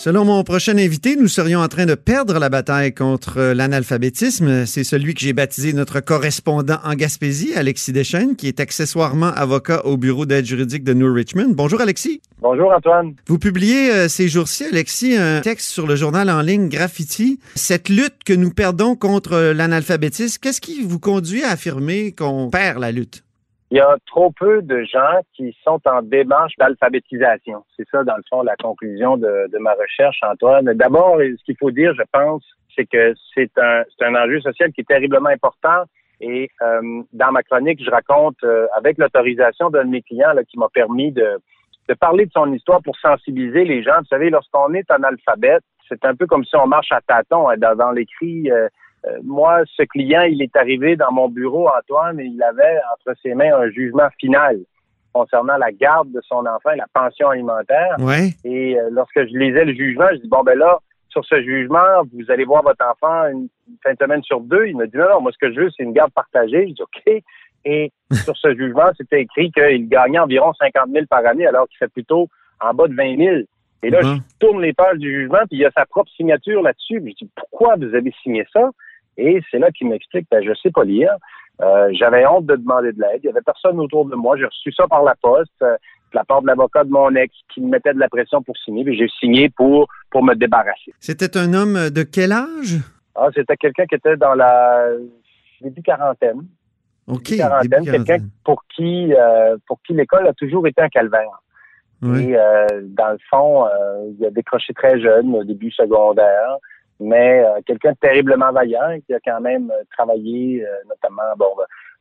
[0.00, 4.64] Selon mon prochain invité, nous serions en train de perdre la bataille contre l'analphabétisme.
[4.64, 9.84] C'est celui que j'ai baptisé notre correspondant en Gaspésie, Alexis Deschênes, qui est accessoirement avocat
[9.84, 11.50] au bureau d'aide juridique de New Richmond.
[11.50, 12.22] Bonjour Alexis.
[12.40, 13.12] Bonjour Antoine.
[13.26, 17.38] Vous publiez euh, ces jours-ci, Alexis, un texte sur le journal en ligne Graffiti.
[17.54, 22.78] Cette lutte que nous perdons contre l'analphabétisme, qu'est-ce qui vous conduit à affirmer qu'on perd
[22.78, 23.22] la lutte?
[23.70, 27.64] Il y a trop peu de gens qui sont en démarche d'alphabétisation.
[27.76, 30.72] C'est ça, dans le fond, la conclusion de, ma recherche, Antoine.
[30.74, 32.42] D'abord, ce qu'il faut dire, je pense,
[32.74, 35.84] c'est que c'est un, enjeu social qui est terriblement important.
[36.20, 40.44] Et euh, dans ma chronique, je raconte, euh, avec l'autorisation d'un de mes clients là,
[40.44, 41.40] qui m'a permis de,
[41.88, 43.98] de parler de son histoire pour sensibiliser les gens.
[44.00, 47.56] Vous savez, lorsqu'on est analphabète, c'est un peu comme si on marche à tâtons hein,
[47.56, 48.50] dans, l'écrit.
[48.50, 48.68] Euh, euh,
[49.22, 53.34] moi, ce client, il est arrivé dans mon bureau, Antoine, et il avait entre ses
[53.34, 54.58] mains un jugement final
[55.12, 57.96] concernant la garde de son enfant et la pension alimentaire.
[57.98, 58.30] Ouais.
[58.44, 60.78] Et euh, lorsque je lisais le jugement, je dis bon ben là,
[61.08, 63.48] sur ce jugement, vous allez voir votre enfant une,
[63.82, 64.66] fin de semaine sur deux.
[64.66, 66.68] Il me dit non, non, moi ce que je veux, c'est une garde partagée.
[66.68, 67.22] Je dis OK.
[67.64, 67.92] Et
[68.24, 71.92] sur ce jugement, c'était écrit qu'il gagnait environ 50 000 par année, alors qu'il fait
[71.92, 72.28] plutôt
[72.60, 73.36] en bas de 20 000.
[73.82, 74.16] Et là, uh-huh.
[74.16, 77.02] je tourne les pages du jugement, puis il y a sa propre signature là-dessus.
[77.04, 78.70] Je dis pourquoi vous avez signé ça?
[79.20, 81.16] Et c'est là qu'il m'explique, ben, je sais pas lire.
[81.60, 83.20] Euh, j'avais honte de demander de l'aide.
[83.22, 84.36] Il y avait personne autour de moi.
[84.36, 87.34] J'ai reçu ça par la poste, euh, de la part de l'avocat de mon ex
[87.52, 88.82] qui me mettait de la pression pour signer.
[88.84, 90.94] Puis j'ai signé pour, pour me débarrasser.
[90.98, 92.78] C'était un homme de quel âge?
[93.14, 94.86] Ah, c'était quelqu'un qui était dans la
[95.60, 96.46] début quarantaine.
[97.06, 97.36] OK.
[97.36, 101.42] Quarantaine, quelqu'un pour qui, euh, pour qui l'école a toujours été un calvaire.
[102.02, 102.34] Et
[102.82, 103.66] dans le fond,
[104.18, 106.56] il a décroché très jeune, au début secondaire
[107.00, 111.50] mais euh, quelqu'un de terriblement vaillant qui a quand même euh, travaillé, euh, notamment bon,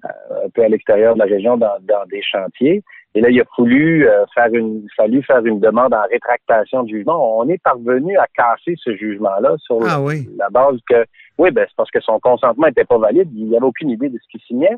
[0.03, 1.77] un peu à l'extérieur de la région dans,
[2.10, 2.83] des chantiers.
[3.15, 7.39] Et là, il a fallu faire une, fallu faire une demande en rétractation de jugement.
[7.39, 9.99] On est parvenu à casser ce jugement-là sur ah
[10.38, 11.05] la base que,
[11.39, 13.30] oui, ben c'est parce que son consentement n'était pas valide.
[13.33, 14.77] Il n'avait aucune idée de ce qu'il signait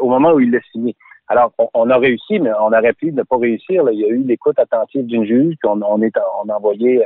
[0.00, 0.96] au moment où il l'a signé.
[1.28, 3.84] Alors, on, a réussi, mais on aurait pu ne pas réussir.
[3.90, 7.02] Il y a eu l'écoute attentive d'une juge, puis on, on, est, on a envoyé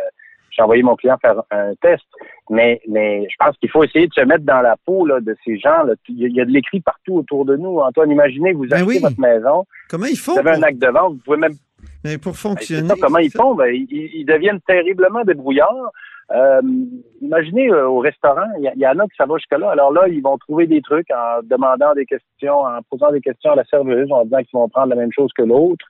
[0.50, 2.04] j'ai envoyé mon client faire un test.
[2.48, 5.36] Mais, mais je pense qu'il faut essayer de se mettre dans la peau là, de
[5.44, 5.84] ces gens.
[5.84, 5.94] Là.
[6.08, 7.78] Il y a de l'écrit partout autour de nous.
[7.78, 9.64] Antoine, imaginez, vous ben achetez votre maison.
[9.88, 10.32] Comment ils font?
[10.32, 11.54] Vous avez un acte de vente, vous pouvez même.
[12.04, 12.92] Mais pour fonctionner.
[13.00, 13.54] comment ils font?
[13.54, 15.92] Ben, ils, deviennent terriblement débrouillards.
[16.32, 16.60] Euh,
[17.20, 19.70] imaginez euh, au restaurant, il y, en a qui ça va jusque-là.
[19.70, 23.50] Alors là, ils vont trouver des trucs en demandant des questions, en posant des questions
[23.50, 25.84] à la serveuse, en disant qu'ils vont prendre la même chose que l'autre.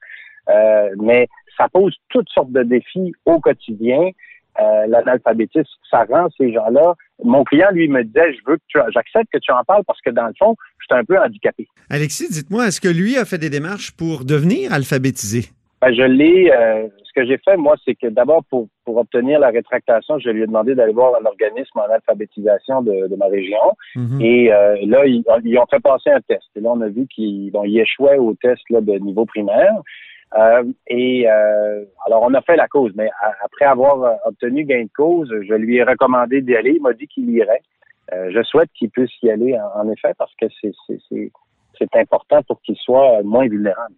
[0.48, 4.10] Euh, mais ça pose toutes sortes de défis au quotidien.
[4.58, 6.94] Euh, l'analphabétisme, ça rend ces gens-là.
[7.22, 10.00] Mon client, lui, me disait, je veux que tu, j'accepte que tu en parles parce
[10.00, 11.68] que dans le fond, je suis un peu handicapé.
[11.88, 15.50] Alexis, dites-moi, est-ce que lui a fait des démarches pour devenir alphabétisé?
[15.80, 16.52] Ben, je l'ai.
[16.52, 20.30] Euh, ce que j'ai fait, moi, c'est que d'abord, pour, pour obtenir la rétractation, je
[20.30, 23.76] lui ai demandé d'aller voir un organisme en alphabétisation de, de ma région.
[23.96, 24.20] Mhm.
[24.20, 26.44] Et euh, là, ils, ont fait passer un test.
[26.54, 29.74] Et là, on a vu qu'ils bon, échouaient au test là, de niveau primaire.
[30.36, 33.10] Euh, et euh, alors, on a fait la cause, mais
[33.44, 36.74] après avoir euh, obtenu gain de cause, je lui ai recommandé d'y aller.
[36.76, 37.62] Il m'a dit qu'il irait.
[38.12, 43.22] je souhaite qu'il puisse y aller, en, effet, parce que c'est important pour qu'il soit
[43.24, 43.94] moins vulnérable.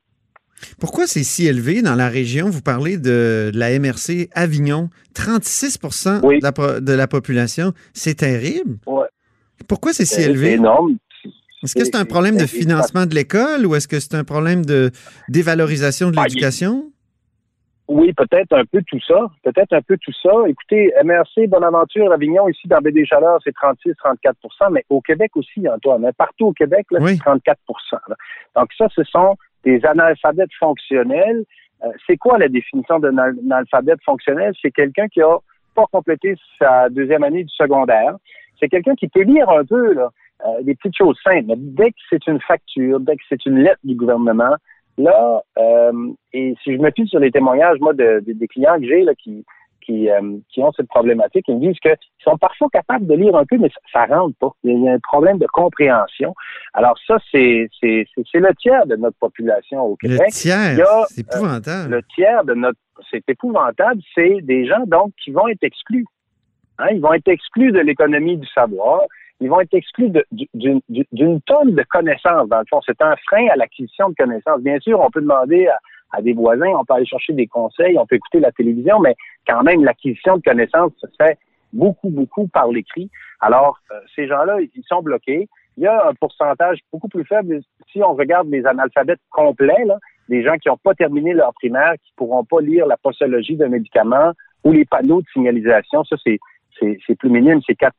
[0.79, 2.49] Pourquoi c'est si élevé dans la région?
[2.49, 7.73] Vous parlez de, la MRC Avignon, 36 de, la, de, la, population.
[7.95, 8.79] C'est terrible.
[8.87, 9.09] Ouais.
[9.69, 10.51] Pourquoi c'est si élevé?
[10.51, 10.97] C'est énorme.
[11.63, 14.65] Est-ce que c'est un problème de financement de l'école ou est-ce que c'est un problème
[14.65, 14.91] de
[15.29, 16.93] dévalorisation de ah, l'éducation?
[17.89, 19.27] Oui, peut-être un peu tout ça.
[19.43, 20.31] Peut-être un peu tout ça.
[20.47, 25.69] Écoutez, MRC Bonaventure Avignon, ici dans Baie des Chaleurs, c'est 36-34% mais au Québec aussi,
[25.69, 26.05] Antoine.
[26.05, 26.13] Hein.
[26.17, 27.55] Partout au Québec, c'est 34%
[28.57, 31.45] Donc ça, ce sont des analphabètes fonctionnels.
[31.85, 34.53] Euh, c'est quoi la définition d'un analphabète fonctionnel?
[34.63, 35.37] C'est quelqu'un qui a
[35.75, 38.17] pas complété sa deuxième année du secondaire.
[38.59, 40.11] C'est quelqu'un qui peut lire un peu, là,
[40.47, 41.45] euh, des petites choses simples.
[41.47, 44.55] Mais dès que c'est une facture, dès que c'est une lettre du gouvernement,
[44.99, 49.03] là, euh, et si je me sur les témoignages, moi, de, des clients que j'ai
[49.03, 49.45] là, qui,
[49.85, 53.37] qui, euh, qui ont cette problématique, ils me disent qu'ils sont parfois capables de lire
[53.37, 54.51] un peu, mais ça, ne rentre pas.
[54.65, 56.35] Il y a un problème de compréhension.
[56.75, 60.21] Alors ça, c'est c'est le tiers de notre population au Québec.
[60.27, 61.91] Le tiers, c'est épouvantable.
[61.91, 62.79] le tiers de notre,
[63.11, 66.07] c'est épouvantable, c'est des gens donc qui vont être exclus.
[66.79, 69.03] Hein, ils vont être exclus de l'économie du savoir
[69.43, 72.81] ils vont être exclus d'une tonne de connaissances, dans le fond.
[72.87, 74.61] C'est un frein à l'acquisition de connaissances.
[74.61, 75.69] Bien sûr, on peut demander
[76.13, 79.15] à, des voisins, on peut aller chercher des conseils, on peut écouter la télévision, mais
[79.47, 81.39] quand même, l'acquisition de connaissances se fait
[81.73, 83.11] beaucoup, beaucoup par l'écrit.
[83.41, 85.49] Alors, euh, ces gens-là, ils sont bloqués.
[85.79, 87.61] Il y a un pourcentage beaucoup plus faible.
[87.91, 89.99] Si on regarde les analphabètes complets, là,
[90.29, 93.69] des gens qui n'ont pas terminé leur primaire, qui pourront pas lire la posologie d'un
[93.69, 94.33] médicament
[94.65, 96.39] ou les panneaux de signalisation, ça, c'est,
[97.07, 97.95] c'est, plus minime, c'est 4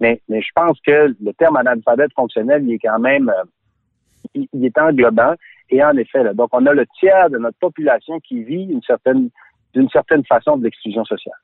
[0.00, 4.64] mais, mais je pense que le terme analphabète fonctionnel, il est quand même, euh, il,
[4.64, 5.34] est englobant.
[5.70, 8.82] Et en effet, là, donc on a le tiers de notre population qui vit une
[8.82, 9.30] certaine,
[9.72, 11.36] d'une certaine façon de l'exclusion sociale.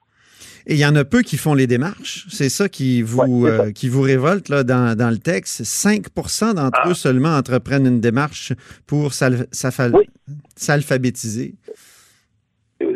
[0.66, 2.26] Et il y en a peu qui font les démarches.
[2.28, 5.62] C'est ça qui vous, euh, qui vous révolte là, dans, dans le texte.
[5.62, 6.94] 5% d'entre eux ah.
[6.94, 8.52] seulement entreprennent une démarche
[8.86, 11.54] pour s'alphabétiser.
[11.68, 11.72] Euh,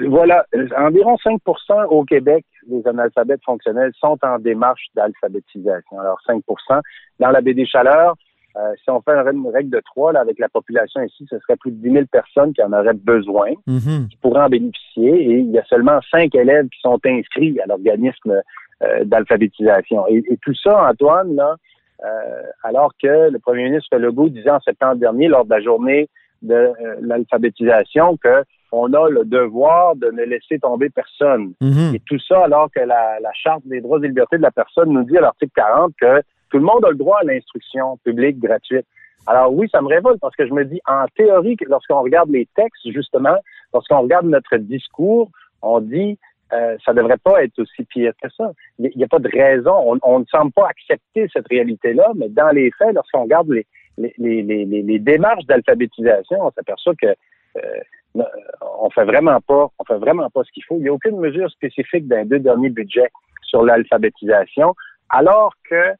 [0.08, 0.46] voilà,
[0.78, 6.00] environ 5% au Québec des analphabètes fonctionnels sont en démarche d'alphabétisation.
[6.00, 6.80] Alors 5%
[7.20, 8.14] Dans la baie des Chaleurs,
[8.56, 11.56] euh, si on fait une règle de trois là, avec la population ici, ce serait
[11.56, 14.08] plus de 10 000 personnes qui en auraient besoin, mm-hmm.
[14.08, 15.10] qui pourraient en bénéficier.
[15.10, 18.40] Et il y a seulement cinq élèves qui sont inscrits à l'organisme
[18.82, 20.06] euh, d'alphabétisation.
[20.08, 21.56] Et, tout ça, Antoine, là,
[22.04, 26.08] euh, alors que le premier ministre Legault disait en septembre dernier, lors de la journée
[26.42, 31.54] de l'alphabétisation, que on a le devoir de ne laisser tomber personne.
[31.60, 31.94] Mm-hmm.
[31.96, 34.90] Et tout ça alors que la, la Charte des droits et libertés de la personne
[34.90, 38.38] nous dit à l'article 40 que tout le monde a le droit à l'instruction publique
[38.38, 38.86] gratuite.
[39.26, 42.46] Alors oui, ça me révolte parce que je me dis, en théorie, lorsqu'on regarde les
[42.54, 43.36] textes, justement,
[43.72, 45.30] lorsqu'on regarde notre discours,
[45.62, 46.18] on dit,
[46.52, 48.52] euh, ça devrait pas être aussi pire que ça.
[48.78, 49.98] Il n'y a pas de raison.
[50.02, 53.66] On, ne semble pas accepter cette réalité-là, mais dans les faits, lorsqu'on regarde les,
[53.96, 57.80] les, les, les, démarches d'alphabétisation, on s'aperçoit que euh,
[58.14, 60.76] on fait vraiment pas, on fait vraiment pas ce qu'il faut.
[60.76, 63.10] Il n'y a aucune mesure spécifique dans les deux derniers budgets
[63.42, 64.74] sur l'alphabétisation,
[65.10, 65.92] alors que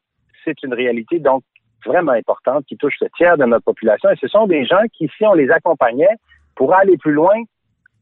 [0.43, 1.43] c'est une réalité donc
[1.85, 4.09] vraiment importante qui touche le tiers de notre population.
[4.09, 6.15] Et ce sont des gens qui, si on les accompagnait,
[6.55, 7.35] pourraient aller plus loin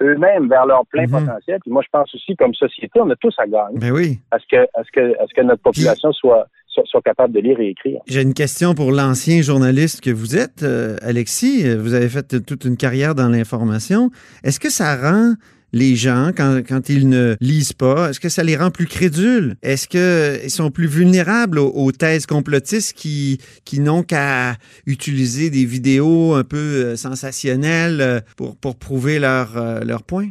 [0.02, 1.12] eux-mêmes vers leur plein mhm.
[1.12, 1.60] potentiel.
[1.62, 3.80] Puis moi, je pense aussi, comme société, on a tous à gagner.
[3.80, 4.20] Ben oui.
[4.32, 7.40] À ce que, à ce que, à ce que notre population soit, soit, capable de
[7.40, 8.00] lire et écrire.
[8.08, 11.64] J'ai une question pour l'ancien journaliste que vous êtes, euh, Alexis.
[11.76, 14.10] Vous avez fait toute une carrière dans l'information.
[14.44, 15.34] Est-ce que ça rend
[15.74, 18.10] les gens quand, quand ils ne lisent pas?
[18.10, 19.56] Est-ce que ça les rend plus crédules?
[19.62, 24.54] Est-ce qu'ils sont plus vulnérables aux, thèses complotistes qui, qui n'ont qu'à
[24.86, 30.28] utiliser des vidéos un peu euh, sensationnelles euh, pour, pour prouver leur, euh, leur point?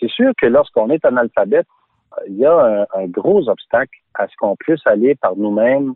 [0.00, 1.66] C'est sûr que lorsqu'on est analphabète,
[2.26, 5.94] il y a un, gros obstacle à ce qu'on puisse aller par nous-mêmes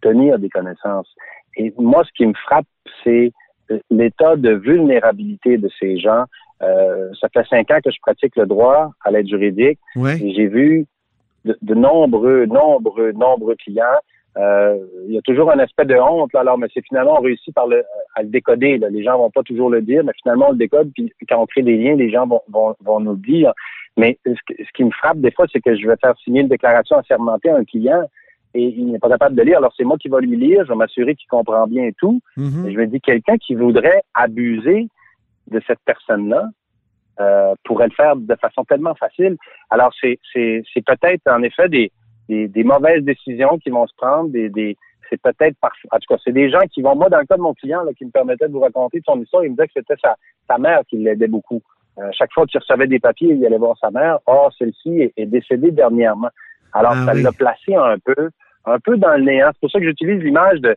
[0.00, 1.12] tenir des connaissances.
[1.56, 2.66] Et moi, ce qui me frappe,
[3.02, 3.32] c'est
[3.90, 6.24] l'état de vulnérabilité de ces gens
[6.62, 9.78] euh, ça fait cinq ans que je pratique le droit à l'aide juridique.
[9.96, 10.86] Et j'ai vu
[11.44, 13.98] de, nombreux, nombreux, nombreux clients.
[14.36, 17.22] Euh, il y a toujours un aspect de honte, là, alors, mais c'est finalement on
[17.22, 17.84] réussit par le,
[18.16, 18.78] à le décoder.
[18.78, 18.88] Là.
[18.90, 21.46] Les gens vont pas toujours le dire, mais finalement on le décode, puis quand on
[21.46, 23.52] crée des liens, les gens vont, vont, vont nous le dire.
[23.96, 26.96] Mais ce, qui me frappe des fois, c'est que je vais faire signer une déclaration
[26.96, 28.02] assermentée à un client
[28.54, 29.58] et il n'est pas capable de lire.
[29.58, 32.20] Alors c'est moi qui vais lui lire, je vais m'assurer qu'il comprend bien tout.
[32.36, 32.66] Mm-hmm.
[32.66, 34.88] Et je me dis quelqu'un qui voudrait abuser
[35.48, 36.48] de cette personne-là
[37.20, 39.36] euh, pourrait le faire de façon tellement facile.
[39.70, 41.92] Alors, c'est, c'est, c'est peut-être en effet des,
[42.28, 44.76] des, des, mauvaises décisions qui vont se prendre, des, des
[45.10, 47.36] c'est peut-être parfois, en tout cas, c'est des gens qui vont, moi, dans le cas
[47.36, 49.66] de mon client, là, qui me permettait de vous raconter son histoire, il me disait
[49.66, 50.16] que c'était sa,
[50.48, 51.62] sa mère qui l'aidait beaucoup.
[51.98, 54.18] Euh, chaque fois qu'il recevait des papiers, il allait voir sa mère.
[54.26, 56.30] Or, celle-ci est, décédée dernièrement.
[56.72, 58.30] Alors, ah ça l'a placé un peu,
[58.64, 59.50] un peu dans le néant.
[59.52, 60.76] C'est pour ça que j'utilise l'image de,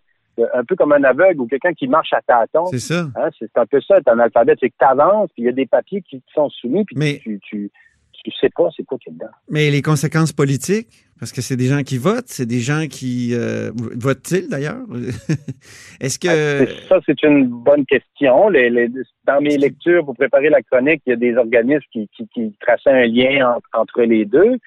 [0.54, 2.68] un peu comme un aveugle ou quelqu'un qui marche à tâtons.
[2.68, 3.08] C'est ça.
[3.16, 4.56] Hein, c'est un peu ça, un alphabet.
[4.60, 7.20] C'est que tu avances, puis il y a des papiers qui te sont soumis, puis
[7.20, 7.72] tu, tu,
[8.24, 9.28] tu sais pas c'est quoi qui est dedans.
[9.50, 13.34] Mais les conséquences politiques, parce que c'est des gens qui votent, c'est des gens qui
[13.34, 14.78] euh, votent-ils d'ailleurs?
[16.02, 18.50] Est-ce que ah, ça c'est une bonne question.
[18.50, 18.90] Les,
[19.26, 22.54] dans mes lectures pour préparer la chronique, il y a des organismes qui, qui, qui
[22.60, 24.58] traçaient un lien entre les deux.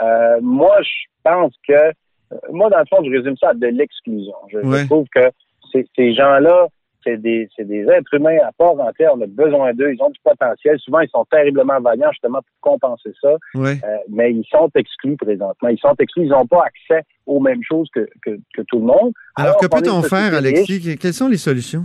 [0.00, 0.90] Euh, moi, je
[1.22, 4.34] pense que euh, moi, dans le fond, je résume ça à de l'exclusion.
[4.52, 5.30] Je, trouve que
[5.72, 6.68] ces gens-là,
[7.04, 9.12] c'est des, des êtres humains à part entière.
[9.14, 9.92] On a besoin d'eux.
[9.92, 10.78] Ils ont du potentiel.
[10.78, 13.36] Souvent, ils sont terriblement vaillants justement pour compenser ça.
[13.56, 13.74] Euh,
[14.08, 15.68] mais ils sont exclus présentement.
[15.68, 16.24] Ils sont exclus.
[16.24, 19.12] Ils n'ont pas accès aux mêmes choses que, que, que tout le monde.
[19.36, 20.96] Alors, que peut-on faire, Alexis?
[20.98, 21.84] Quelles sont les solutions?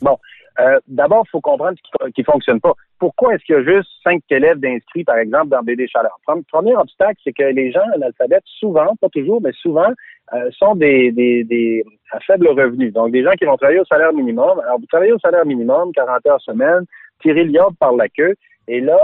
[0.00, 0.18] Bon,
[0.58, 2.72] euh, d'abord, il faut comprendre ce qui ne fonctionne pas.
[2.98, 6.18] Pourquoi est-ce qu'il y a juste cinq élèves d'inscrits, par exemple, dans BD Chaleur?
[6.50, 9.92] Premier obstacle, c'est que les gens analphabètes, souvent, pas toujours, mais souvent,
[10.34, 12.90] euh, sont des, des, des à faible revenu.
[12.90, 14.60] Donc, des gens qui vont travailler au salaire minimum.
[14.60, 16.84] Alors, vous travaillez au salaire minimum, 40 heures semaine,
[17.20, 18.34] tirez le par la queue.
[18.68, 18.98] Et là,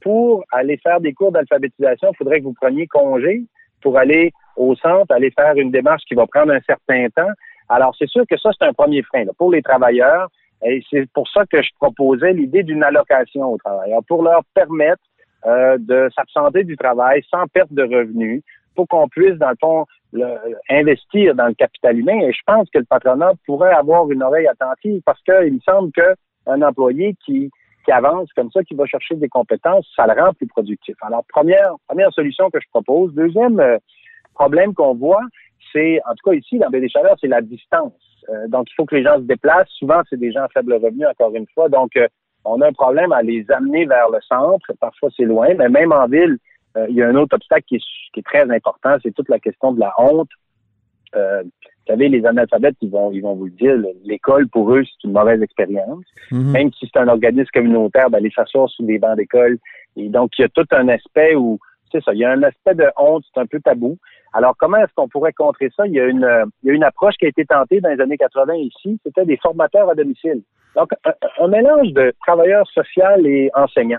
[0.00, 3.42] pour aller faire des cours d'alphabétisation, il faudrait que vous preniez congé
[3.82, 7.32] pour aller au centre, aller faire une démarche qui va prendre un certain temps.
[7.68, 9.24] Alors, c'est sûr que ça, c'est un premier frein.
[9.36, 10.28] Pour les travailleurs,
[10.64, 15.02] et c'est pour ça que je proposais l'idée d'une allocation aux travailleurs, pour leur permettre
[15.46, 18.42] euh, de s'absenter du travail sans perte de revenus
[18.74, 19.86] pour qu'on puisse, dans le fond,
[20.70, 22.20] investir dans le capital humain.
[22.20, 25.92] Et je pense que le patronat pourrait avoir une oreille attentive parce qu'il me semble
[25.92, 27.50] qu'un employé qui,
[27.84, 30.94] qui avance comme ça, qui va chercher des compétences, ça le rend plus productif.
[31.02, 33.14] Alors, première, première solution que je propose.
[33.14, 33.78] Deuxième euh,
[34.34, 35.22] problème qu'on voit,
[35.72, 38.07] c'est, en tout cas ici, dans des Chaleurs, c'est la distance.
[38.28, 39.70] Euh, donc, il faut que les gens se déplacent.
[39.70, 41.68] Souvent, c'est des gens à faible revenu, encore une fois.
[41.68, 42.06] Donc, euh,
[42.44, 44.72] on a un problème à les amener vers le centre.
[44.80, 46.38] Parfois, c'est loin, mais même en ville,
[46.76, 49.72] euh, il y a un autre obstacle qui est, très important, c'est toute la question
[49.72, 50.30] de la honte.
[51.14, 54.82] Euh, vous savez, les analphabètes, ils vont, ils vont vous le dire, l'école, pour eux,
[54.84, 56.04] c'est une mauvaise expérience.
[56.30, 56.50] Mhm.
[56.50, 59.58] Même si c'est un organisme communautaire, d'aller s'asseoir sous des bancs d'école.
[59.96, 61.58] Et donc, il y a tout un aspect où,
[61.90, 63.96] c'est ça, il y a un aspect de honte, c'est un peu tabou.
[64.38, 65.84] Alors, comment est-ce qu'on pourrait contrer ça?
[65.88, 68.00] Il y, a une, il y a une approche qui a été tentée dans les
[68.00, 70.42] années 80 ici, c'était des formateurs à domicile.
[70.76, 73.98] Donc, un, mélange de travailleurs sociaux et enseignants.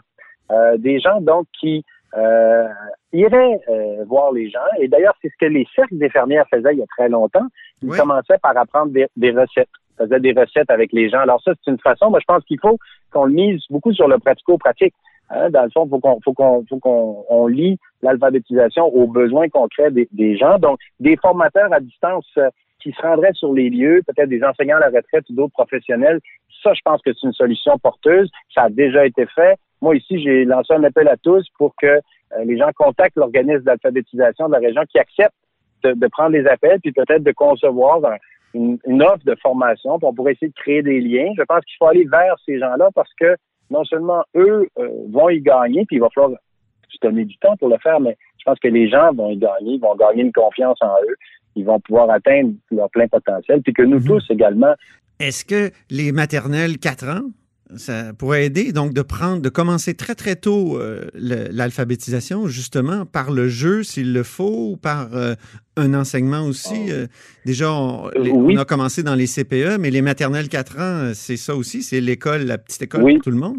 [0.50, 1.84] Euh, des gens, donc, qui
[2.16, 2.70] euh,
[3.12, 4.60] irait euh, voir les gens.
[4.80, 7.48] Et d'ailleurs, c'est ce que les cercles d'infirmières faisaient il y a très longtemps.
[7.82, 9.68] Ils commençaient par apprendre des, recettes.
[10.00, 11.20] Ils faisaient des recettes avec les gens.
[11.20, 12.12] Alors ça, c'est une façon.
[12.12, 12.78] Moi, je pense qu'il faut
[13.12, 14.96] qu'on le mise beaucoup sur le pratico-pratique.
[15.30, 15.50] Hein.
[15.50, 19.92] Dans le fond, faut qu'on, faut qu'on, faut qu'on on lie l'alphabétisation aux besoins concrets
[19.92, 20.58] des, des, gens.
[20.60, 22.50] Donc, des formateurs à distance euh,
[22.82, 26.20] qui se rendraient sur les lieux, peut-être des enseignants à la retraite ou d'autres professionnels.
[26.64, 28.30] Ça, je pense que c'est une solution porteuse.
[28.54, 29.58] Ça a déjà été fait.
[29.82, 32.00] Moi, ici, j'ai lancé un appel à tous pour que euh,
[32.46, 35.34] les gens contactent l'organisme d'alphabétisation de la région qui accepte
[35.84, 38.02] de, prendre les appels, puis peut-être de concevoir
[38.54, 39.98] une, offre de formation.
[39.98, 41.32] Puis on pourrait essayer de créer des liens.
[41.38, 43.36] Je pense qu'il faut aller vers ces gens-là parce que
[43.70, 46.38] non seulement eux euh, vont y gagner, puis il va falloir
[46.90, 49.38] se donner du temps pour le faire, mais je pense que les gens vont y
[49.38, 51.16] gagner, vont gagner une confiance en eux,
[51.56, 54.06] ils vont pouvoir atteindre leur plein potentiel, puis que nous mhm.
[54.06, 54.74] tous également.
[55.20, 57.30] Est-ce que les maternelles 4 ans
[57.76, 63.32] ça pourrait aider donc de prendre, de commencer très très tôt euh, l'alphabétisation justement par
[63.32, 65.36] le jeu s'il le faut ou par euh,
[65.80, 66.88] un enseignement aussi.
[66.88, 66.92] Oh.
[66.92, 67.08] Euh,
[67.46, 71.82] déjà, on, a commencé dans les CPE, mais les maternelles 4 ans, c'est ça aussi,
[71.82, 73.58] c'est l'école, la petite école pour tout le monde?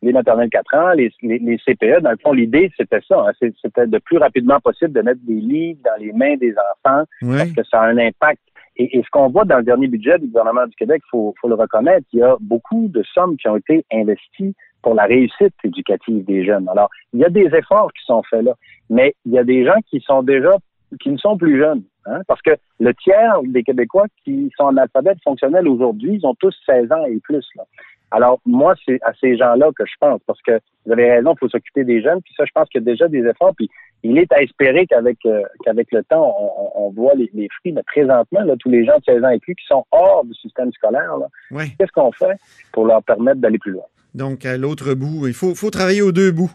[0.00, 3.26] Les maternelles 4 ans, les, les, CPE, dans le fond, l'idée, c'était ça.
[3.28, 7.04] Hein, c'était de plus rapidement possible de mettre des livres dans les mains des enfants
[7.20, 8.40] parce que ça a un impact
[8.78, 11.54] et, ce qu'on voit dans le dernier budget du gouvernement du Québec, il faut, le
[11.54, 16.24] reconnaître, il y a beaucoup de sommes qui ont été investies pour la réussite éducative
[16.24, 16.68] des jeunes.
[16.68, 18.54] Alors, il y a des efforts qui sont faits là,
[18.88, 20.56] mais il y a des gens qui sont déjà,
[21.00, 21.82] qui ne sont plus jeunes.
[22.06, 26.34] Hein, parce que le tiers des Québécois qui sont en alphabet fonctionnel aujourd'hui, ils ont
[26.34, 27.46] tous 16 ans et plus.
[27.56, 27.64] Là.
[28.10, 31.38] Alors, moi, c'est à ces gens-là que je pense, parce que vous avez raison, il
[31.38, 33.68] faut s'occuper des jeunes, puis ça, je pense qu'il y a déjà des efforts, puis
[34.02, 36.34] il est à espérer qu'avec euh, qu'avec le temps,
[36.74, 39.54] on, voit les, fruits, mais présentement, là, tous les gens de 16 ans et plus
[39.56, 41.16] qui sont hors du système scolaire,
[41.50, 42.38] qu'est-ce qu'on fait
[42.72, 43.84] pour leur permettre d'aller plus loin?
[44.14, 46.50] Donc, à l'autre bout, il faut, faut travailler aux deux bouts.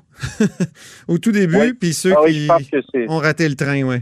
[1.07, 2.47] Au tout début, puis ceux ah qui
[3.07, 3.97] ont raté le train, oui.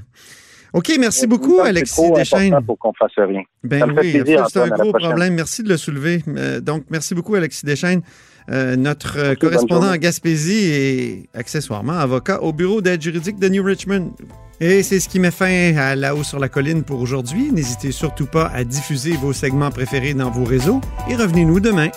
[0.73, 2.57] OK, merci beaucoup, Alexis Deschaines.
[2.65, 3.41] pour qu'on fasse rien.
[3.63, 5.33] Ben oui, c'est un gros problème.
[5.35, 6.23] Merci de le soulever.
[6.29, 8.01] Euh, donc, merci beaucoup, Alexis Deschaines,
[8.49, 13.63] euh, notre euh, correspondant en Gaspésie et accessoirement avocat au bureau d'aide juridique de New
[13.63, 14.13] Richmond.
[14.61, 17.51] Et c'est ce qui met fin à La Haut sur la Colline pour aujourd'hui.
[17.51, 20.79] N'hésitez surtout pas à diffuser vos segments préférés dans vos réseaux
[21.09, 21.89] et revenez-nous demain.